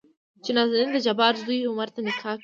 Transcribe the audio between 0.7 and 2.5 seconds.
دجبار زوى عمر ته نکاح کړي.